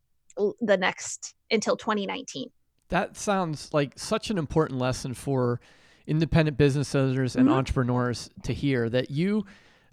[0.60, 2.50] the next until 2019
[2.88, 5.60] that sounds like such an important lesson for
[6.06, 7.56] independent business owners and mm-hmm.
[7.56, 9.44] entrepreneurs to hear that you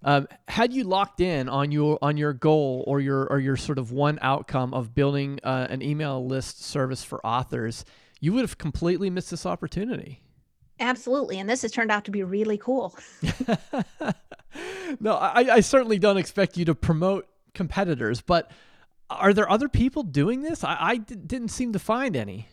[0.04, 3.78] um, had you locked in on your on your goal or your or your sort
[3.78, 7.86] of one outcome of building uh, an email list service for authors,
[8.20, 10.22] you would have completely missed this opportunity.
[10.80, 12.98] Absolutely, and this has turned out to be really cool.
[15.00, 18.50] no, I, I certainly don't expect you to promote competitors, but
[19.12, 20.64] are there other people doing this?
[20.64, 22.48] I, didn't seem to find any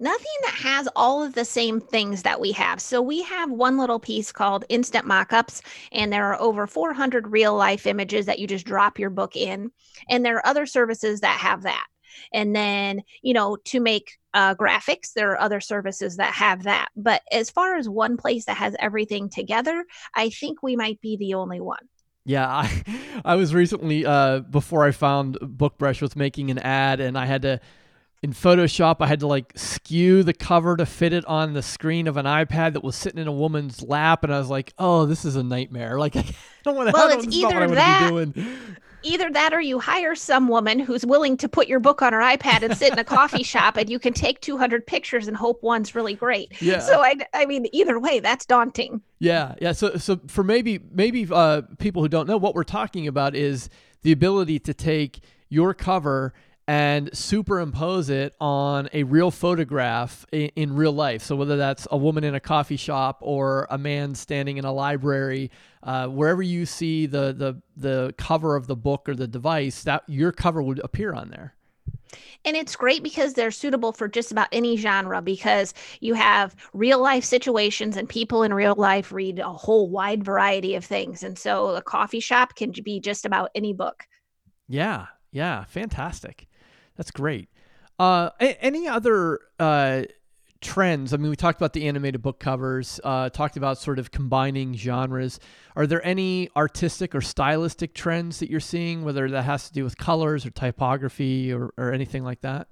[0.00, 2.80] nothing that has all of the same things that we have.
[2.80, 7.54] So we have one little piece called instant mockups, and there are over 400 real
[7.56, 9.70] life images that you just drop your book in.
[10.08, 11.86] And there are other services that have that.
[12.32, 16.88] And then, you know, to make uh, graphics, there are other services that have that.
[16.96, 19.84] But as far as one place that has everything together,
[20.14, 21.88] I think we might be the only one.
[22.24, 22.82] Yeah, I
[23.24, 27.42] I was recently uh, before I found BookBrush was making an ad and I had
[27.42, 27.60] to
[28.22, 32.08] in Photoshop, I had to like skew the cover to fit it on the screen
[32.08, 35.06] of an iPad that was sitting in a woman's lap, and I was like, "Oh,
[35.06, 36.24] this is a nightmare!" Like, I
[36.64, 36.92] don't want to.
[36.92, 38.32] Well, it's either that.
[39.04, 42.18] Either that, or you hire some woman who's willing to put your book on her
[42.18, 45.62] iPad and sit in a coffee shop, and you can take 200 pictures and hope
[45.62, 46.60] one's really great.
[46.60, 46.80] Yeah.
[46.80, 49.00] So I, I mean, either way, that's daunting.
[49.20, 49.70] Yeah, yeah.
[49.70, 53.68] So, so for maybe, maybe uh, people who don't know, what we're talking about is
[54.02, 56.34] the ability to take your cover
[56.68, 61.22] and superimpose it on a real photograph in, in, real life.
[61.22, 64.72] So whether that's a woman in a coffee shop or a man standing in a
[64.72, 65.50] library,
[65.82, 70.02] uh, wherever you see the the the cover of the book or the device, that
[70.06, 71.54] your cover would appear on there.
[72.44, 77.00] And it's great because they're suitable for just about any genre because you have real
[77.00, 81.22] life situations and people in real life read a whole wide variety of things.
[81.22, 84.04] And so a coffee shop can be just about any book.
[84.68, 86.47] Yeah, yeah, fantastic.
[86.98, 87.48] That's great.
[87.98, 90.02] Uh, any other uh,
[90.60, 91.14] trends?
[91.14, 94.74] I mean, we talked about the animated book covers, uh, talked about sort of combining
[94.74, 95.40] genres.
[95.76, 99.84] Are there any artistic or stylistic trends that you're seeing, whether that has to do
[99.84, 102.68] with colors or typography or, or anything like that?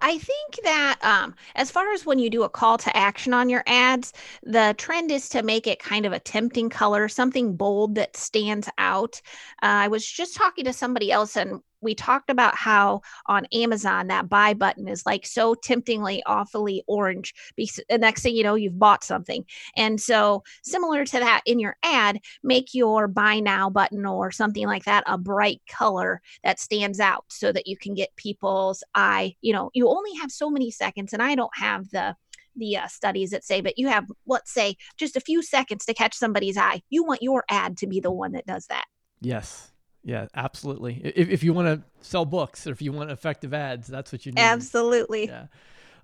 [0.00, 3.48] I think that um, as far as when you do a call to action on
[3.48, 4.12] your ads,
[4.44, 8.68] the trend is to make it kind of a tempting color, something bold that stands
[8.78, 9.20] out.
[9.60, 14.08] Uh, I was just talking to somebody else, and we talked about how on Amazon
[14.08, 17.34] that buy button is like so temptingly awfully orange.
[17.56, 19.44] The next thing you know, you've bought something.
[19.76, 24.66] And so, similar to that in your ad, make your buy now button or something
[24.66, 29.36] like that a bright color that stands out so that you can get people's eye.
[29.40, 32.16] You know, you only have so many seconds, and I don't have the
[32.56, 35.94] the uh, studies that say, but you have, let's say, just a few seconds to
[35.94, 36.82] catch somebody's eye.
[36.90, 38.84] You want your ad to be the one that does that.
[39.20, 39.70] Yes.
[40.08, 41.02] Yeah, absolutely.
[41.04, 44.24] If, if you want to sell books or if you want effective ads, that's what
[44.24, 44.40] you need.
[44.40, 45.26] Absolutely.
[45.26, 45.48] Yeah.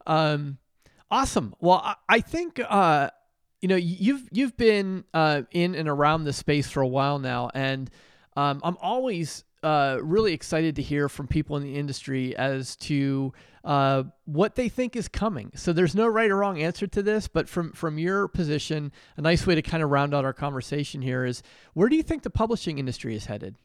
[0.06, 0.58] Um,
[1.10, 1.54] awesome.
[1.58, 3.08] Well, I, I think uh,
[3.62, 7.48] you know you've you've been uh, in and around this space for a while now,
[7.54, 7.90] and
[8.36, 13.32] um, I'm always uh, really excited to hear from people in the industry as to
[13.64, 15.50] uh, what they think is coming.
[15.54, 19.22] So there's no right or wrong answer to this, but from from your position, a
[19.22, 22.22] nice way to kind of round out our conversation here is where do you think
[22.22, 23.56] the publishing industry is headed?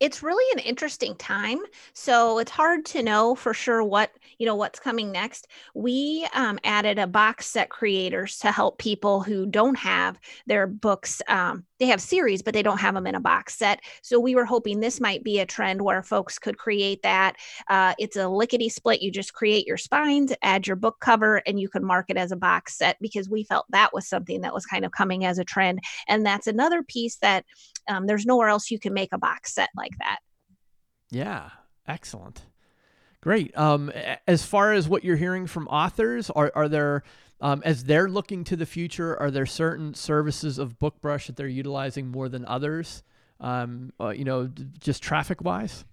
[0.00, 1.58] It's really an interesting time
[1.92, 5.48] so it's hard to know for sure what you know what's coming next.
[5.74, 11.22] We um, added a box set creators to help people who don't have their books
[11.28, 13.80] um, they have series but they don't have them in a box set.
[14.02, 17.36] So we were hoping this might be a trend where folks could create that.
[17.68, 19.02] Uh, it's a lickety split.
[19.02, 22.32] You just create your spines add your book cover and you can mark it as
[22.32, 25.38] a box set because we felt that was something that was kind of coming as
[25.38, 25.80] a trend.
[26.08, 27.44] And that's another piece that
[27.88, 30.18] um, there's nowhere else you can make a box set like that
[31.10, 31.50] yeah
[31.86, 32.42] excellent
[33.20, 33.90] great um,
[34.26, 37.02] as far as what you're hearing from authors are, are there
[37.40, 41.46] um, as they're looking to the future, are there certain services of BookBrush that they're
[41.46, 43.02] utilizing more than others?
[43.40, 45.84] Um, uh, you know, just traffic wise.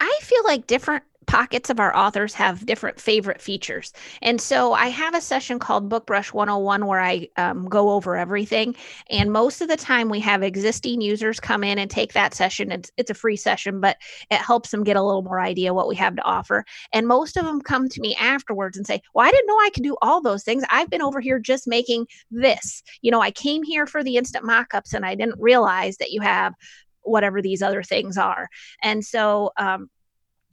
[0.00, 3.92] I feel like different pockets of our authors have different favorite features.
[4.20, 8.74] And so I have a session called BookBrush 101 where I um, go over everything.
[9.10, 12.72] And most of the time, we have existing users come in and take that session.
[12.72, 13.96] It's, it's a free session, but
[14.28, 16.64] it helps them get a little more idea what we have to offer.
[16.92, 19.70] And most of them come to me afterwards and say, Well, I didn't know I
[19.72, 20.64] could do all those things.
[20.68, 22.82] I've been over here just making this.
[23.02, 26.22] You know, I came here for the instant mockups and I didn't realize that you
[26.22, 26.54] have
[27.02, 28.48] whatever these other things are.
[28.82, 29.90] And so, um,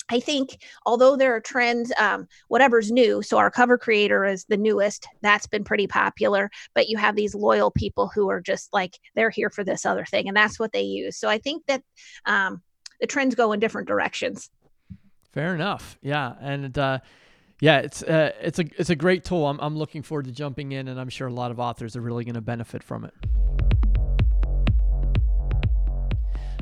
[0.10, 4.58] I think although there are trends, um, whatever's new, so our cover creator is the
[4.58, 8.98] newest, that's been pretty popular, but you have these loyal people who are just like,
[9.16, 11.18] they're here for this other thing, and that's what they use.
[11.18, 11.84] So I think that
[12.26, 12.62] um,
[13.02, 14.50] the trends go in different directions.
[15.34, 15.98] Fair enough.
[16.02, 16.36] Yeah.
[16.40, 17.00] And, uh,
[17.60, 19.48] yeah, it's uh, it's a it's a great tool.
[19.48, 22.02] I'm I'm looking forward to jumping in, and I'm sure a lot of authors are
[22.02, 23.14] really going to benefit from it.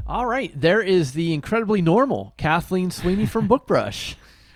[0.08, 4.14] All right, there is the incredibly normal Kathleen Sweeney from BookBrush.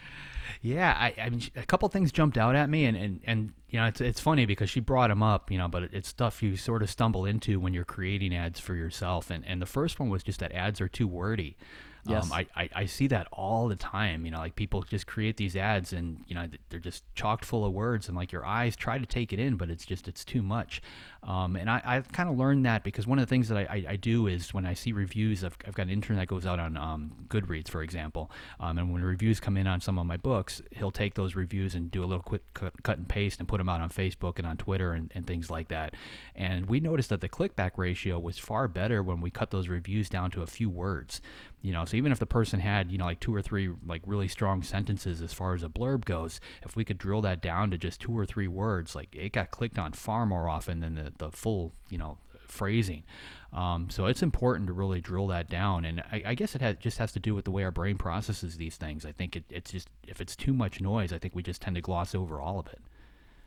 [0.62, 3.80] yeah, I, I mean, a couple things jumped out at me, and, and, and you
[3.80, 6.56] know, it's, it's funny because she brought them up, you know, but it's stuff you
[6.56, 9.32] sort of stumble into when you're creating ads for yourself.
[9.32, 11.58] And, and the first one was just that ads are too wordy.
[12.06, 12.24] Yes.
[12.24, 14.26] Um, I, I, I, see that all the time.
[14.26, 17.66] You know, like people just create these ads and, you know, they're just chocked full
[17.66, 20.24] of words and like your eyes try to take it in, but it's just, it's
[20.24, 20.82] too much.
[21.24, 23.62] Um, and I, I've kind of learned that because one of the things that I,
[23.64, 26.46] I, I, do is when I see reviews, I've, I've got an intern that goes
[26.46, 28.32] out on um, Goodreads, for example.
[28.60, 31.76] Um, and when reviews come in on some of my books, he'll take those reviews
[31.76, 34.38] and do a little quick cut, cut and paste and put them out on Facebook
[34.38, 35.94] and on Twitter and, and things like that.
[36.36, 40.08] And we noticed that the clickback ratio was far better when we cut those reviews
[40.08, 41.20] down to a few words
[41.62, 44.02] you know so even if the person had you know like two or three like
[44.06, 47.70] really strong sentences as far as a blurb goes if we could drill that down
[47.70, 50.96] to just two or three words like it got clicked on far more often than
[50.96, 52.18] the, the full you know
[52.50, 53.04] phrasing.
[53.54, 55.86] Um, so it's important to really drill that down.
[55.86, 57.98] And i, I guess it has, just has to do with the way our brain
[57.98, 59.06] processes these things.
[59.06, 61.76] I think it, it's just if it's too much noise i think we just tend
[61.76, 62.80] to gloss over all of it.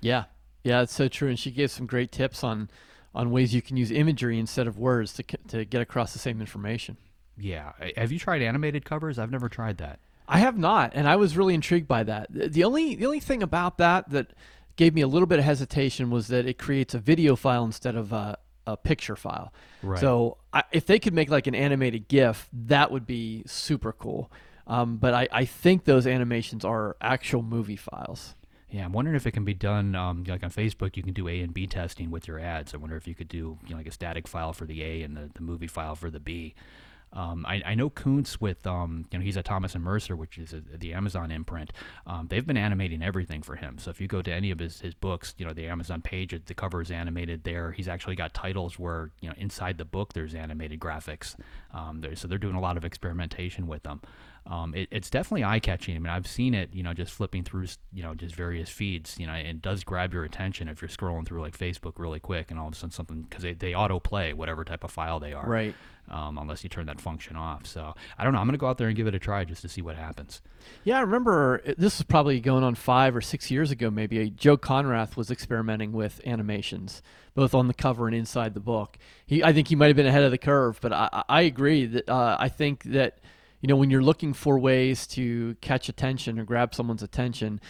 [0.00, 0.24] Yeah.
[0.64, 1.28] Yeah it's so true.
[1.28, 2.70] And she gave some great tips on
[3.14, 6.40] on ways you can use imagery instead of words to, to get across the same
[6.40, 6.96] information
[7.38, 7.72] yeah.
[7.96, 9.18] Have you tried animated covers?
[9.18, 9.98] I've never tried that.
[10.28, 12.28] I have not, and I was really intrigued by that.
[12.30, 14.32] The only the only thing about that that
[14.76, 17.94] gave me a little bit of hesitation was that it creates a video file instead
[17.94, 19.52] of a, a picture file.
[19.82, 20.00] Right.
[20.00, 24.30] So I, if they could make like an animated GIF, that would be super cool.
[24.66, 28.34] Um, but I, I think those animations are actual movie files.
[28.70, 30.96] Yeah, I'm wondering if it can be done um, like on Facebook.
[30.96, 32.72] You can do A and B testing with your ads.
[32.72, 35.02] I wonder if you could do you know, like a static file for the A
[35.02, 36.54] and the, the movie file for the B.
[37.12, 40.38] Um, I, I, know Koontz with, um, you know, he's at Thomas and Mercer, which
[40.38, 41.72] is a, the Amazon imprint.
[42.06, 43.78] Um, they've been animating everything for him.
[43.78, 46.34] So if you go to any of his, his books, you know, the Amazon page,
[46.46, 47.72] the cover is animated there.
[47.72, 51.36] He's actually got titles where, you know, inside the book there's animated graphics.
[51.74, 54.00] Um, so they're doing a lot of experimentation with them.
[54.46, 55.94] Um, it, it's definitely eye catching.
[55.94, 59.16] I mean, I've seen it, you know, just flipping through, you know, just various feeds,
[59.18, 62.50] you know, it does grab your attention if you're scrolling through like Facebook really quick
[62.50, 65.20] and all of a sudden something, because they, they auto play whatever type of file
[65.20, 65.46] they are.
[65.46, 65.74] Right
[66.10, 67.66] um, unless you turn that function off.
[67.66, 68.38] So I don't know.
[68.38, 69.96] I'm going to go out there and give it a try just to see what
[69.96, 70.42] happens.
[70.84, 74.30] Yeah, I remember this was probably going on five or six years ago, maybe.
[74.30, 77.02] Joe Konrath was experimenting with animations,
[77.34, 78.98] both on the cover and inside the book.
[79.26, 81.86] He, I think he might have been ahead of the curve, but I, I agree
[81.86, 83.18] that uh, I think that
[83.62, 87.60] you know when you're looking for ways to catch attention or grab someone's attention,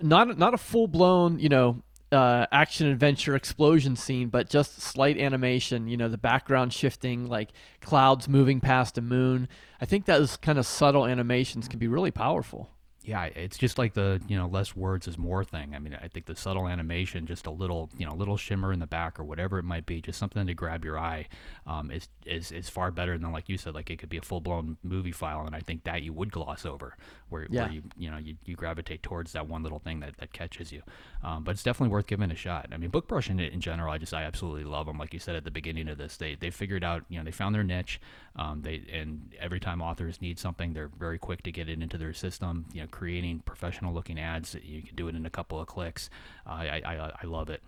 [0.00, 5.18] not not a full blown you know uh, action adventure explosion scene, but just slight
[5.18, 5.88] animation.
[5.88, 9.48] You know, the background shifting, like clouds moving past a moon.
[9.80, 12.70] I think those kind of subtle animations can be really powerful.
[13.06, 15.74] Yeah, it's just like the you know less words is more thing.
[15.74, 18.78] I mean, I think the subtle animation, just a little you know little shimmer in
[18.78, 21.26] the back or whatever it might be, just something to grab your eye,
[21.66, 24.22] um, is is is far better than like you said, like it could be a
[24.22, 26.96] full blown movie file, and I think that you would gloss over,
[27.28, 27.64] where, Yeah.
[27.64, 30.72] where you you know you, you gravitate towards that one little thing that, that catches
[30.72, 30.80] you.
[31.22, 32.68] Um, but it's definitely worth giving a shot.
[32.72, 34.96] I mean, BookBrush in, in general, I just I absolutely love them.
[34.96, 37.32] Like you said at the beginning of this, they they figured out you know they
[37.32, 38.00] found their niche.
[38.36, 41.96] Um, they and every time authors need something, they're very quick to get it into
[41.98, 42.66] their system.
[42.72, 46.10] You know, creating professional looking ads, you can do it in a couple of clicks.
[46.46, 47.62] Uh, I, I I love it.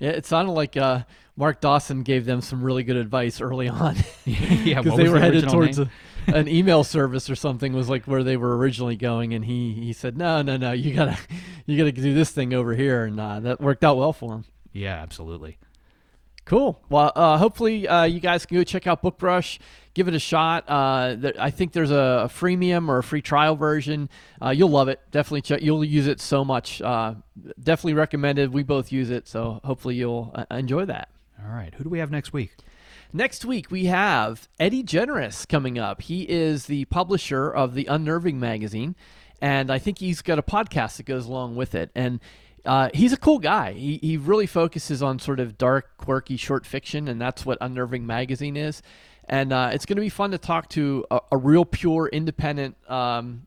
[0.00, 1.02] Yeah, it sounded like uh,
[1.36, 3.96] Mark Dawson gave them some really good advice early on.
[4.24, 5.90] yeah, because they were the headed towards a,
[6.26, 9.92] an email service or something was like where they were originally going and he he
[9.92, 11.18] said no no no you gotta
[11.66, 14.44] you gotta do this thing over here and uh, that worked out well for him
[14.72, 15.58] yeah, absolutely.
[16.44, 16.80] Cool.
[16.88, 19.58] Well uh, hopefully uh, you guys can go check out BookBrush
[19.94, 20.64] give it a shot.
[20.68, 24.08] Uh, there, i think there's a, a freemium or a free trial version.
[24.42, 25.00] Uh, you'll love it.
[25.10, 26.80] Definitely check you'll use it so much.
[26.80, 27.14] Uh,
[27.62, 28.52] definitely recommended.
[28.52, 31.08] We both use it so hopefully you'll uh, enjoy that.
[31.42, 32.54] All right, who do we have next week?
[33.12, 36.02] Next week, we have Eddie Generous coming up.
[36.02, 38.94] He is the publisher of the Unnerving magazine,
[39.40, 41.90] and I think he's got a podcast that goes along with it.
[41.94, 42.20] And
[42.64, 43.72] uh, he's a cool guy.
[43.72, 48.06] He, he really focuses on sort of dark, quirky short fiction, and that's what Unnerving
[48.06, 48.82] magazine is.
[49.28, 52.76] And uh, it's going to be fun to talk to a, a real pure, independent
[52.90, 53.46] um,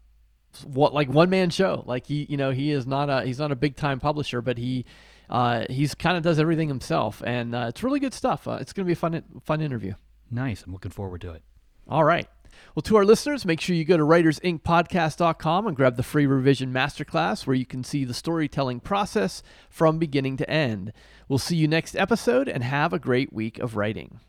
[0.65, 1.83] what like one man show.
[1.85, 4.57] Like he, you know, he is not a he's not a big time publisher, but
[4.57, 4.85] he
[5.29, 8.47] uh, he's kind of does everything himself, and uh, it's really good stuff.
[8.47, 9.93] Uh, it's going to be a fun fun interview.
[10.31, 10.63] Nice.
[10.63, 11.43] I'm looking forward to it.
[11.87, 12.27] All right.
[12.75, 16.73] Well, to our listeners, make sure you go to writersinkpodcast.com and grab the free revision
[16.73, 20.93] masterclass where you can see the storytelling process from beginning to end.
[21.27, 24.19] We'll see you next episode and have a great week of writing.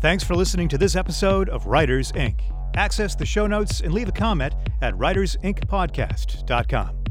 [0.00, 2.42] Thanks for listening to this episode of Writers Ink.
[2.76, 7.04] Access the show notes and leave a comment at writersinkpodcast.com.